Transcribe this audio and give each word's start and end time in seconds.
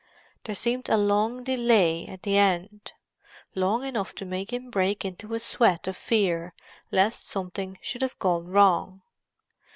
There 0.45 0.55
seemed 0.55 0.89
a 0.89 0.97
long 0.97 1.43
delay 1.43 2.07
at 2.07 2.23
the 2.23 2.35
end—long 2.35 3.85
enough 3.85 4.15
to 4.15 4.25
make 4.25 4.51
him 4.51 4.71
break 4.71 5.05
into 5.05 5.35
a 5.35 5.39
sweat 5.39 5.87
of 5.87 5.95
fear 5.95 6.55
lest 6.89 7.27
something 7.29 7.77
should 7.83 8.01
have 8.01 8.17
gone 8.17 8.47
wrong. 8.47 9.03